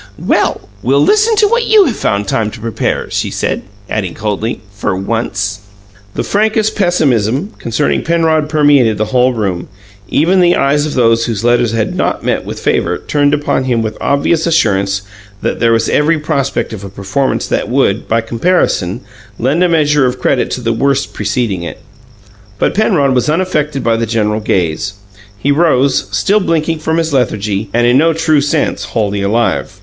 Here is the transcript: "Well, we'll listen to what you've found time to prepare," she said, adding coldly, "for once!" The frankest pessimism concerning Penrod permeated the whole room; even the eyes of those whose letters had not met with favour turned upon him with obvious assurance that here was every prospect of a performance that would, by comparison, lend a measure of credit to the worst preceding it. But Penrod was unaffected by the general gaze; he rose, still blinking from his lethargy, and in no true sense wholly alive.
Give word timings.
"Well, 0.17 0.61
we'll 0.81 1.03
listen 1.03 1.35
to 1.35 1.47
what 1.47 1.67
you've 1.67 1.95
found 1.95 2.27
time 2.27 2.49
to 2.49 2.59
prepare," 2.59 3.11
she 3.11 3.29
said, 3.29 3.61
adding 3.87 4.15
coldly, 4.15 4.59
"for 4.73 4.95
once!" 4.95 5.59
The 6.15 6.23
frankest 6.23 6.75
pessimism 6.75 7.53
concerning 7.59 8.01
Penrod 8.03 8.49
permeated 8.49 8.97
the 8.97 9.13
whole 9.13 9.31
room; 9.35 9.67
even 10.09 10.39
the 10.39 10.55
eyes 10.55 10.87
of 10.87 10.95
those 10.95 11.25
whose 11.27 11.43
letters 11.43 11.71
had 11.73 11.95
not 11.95 12.25
met 12.25 12.45
with 12.45 12.59
favour 12.59 12.97
turned 12.97 13.31
upon 13.35 13.65
him 13.65 13.83
with 13.83 13.95
obvious 14.01 14.47
assurance 14.47 15.03
that 15.43 15.61
here 15.61 15.71
was 15.71 15.87
every 15.87 16.17
prospect 16.17 16.73
of 16.73 16.83
a 16.83 16.89
performance 16.89 17.45
that 17.45 17.69
would, 17.69 18.07
by 18.07 18.21
comparison, 18.21 19.01
lend 19.37 19.61
a 19.63 19.69
measure 19.69 20.07
of 20.07 20.19
credit 20.19 20.49
to 20.49 20.61
the 20.61 20.73
worst 20.73 21.13
preceding 21.13 21.61
it. 21.61 21.79
But 22.57 22.73
Penrod 22.73 23.13
was 23.13 23.29
unaffected 23.29 23.83
by 23.83 23.97
the 23.97 24.07
general 24.07 24.39
gaze; 24.39 24.93
he 25.37 25.51
rose, 25.51 26.07
still 26.09 26.39
blinking 26.39 26.79
from 26.79 26.97
his 26.97 27.13
lethargy, 27.13 27.69
and 27.71 27.85
in 27.85 27.99
no 27.99 28.13
true 28.13 28.41
sense 28.41 28.83
wholly 28.85 29.21
alive. 29.21 29.79